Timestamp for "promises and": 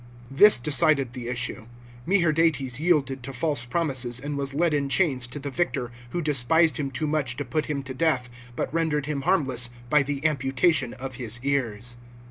3.67-4.35